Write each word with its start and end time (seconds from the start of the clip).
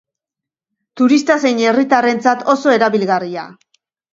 Turista 1.01 1.35
zein 1.45 1.61
herritarrentzat 1.65 2.43
oso 2.57 2.75
erabilgarria. 2.81 3.45